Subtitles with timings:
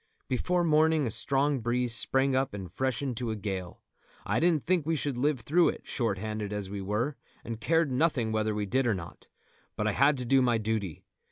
[0.27, 3.83] Before morning a strong breeze sprang up and freshened to a gale.
[4.25, 7.91] I didn't think we should live through it, short handed as we were, and cared
[7.91, 9.27] nothing whether we did or not;
[9.75, 11.03] but I had to do my duty.